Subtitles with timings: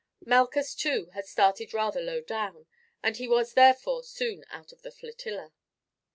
[0.25, 2.65] Malchus, too, had started rather low down,
[3.03, 5.53] and he was therefore soon out of the flotilla.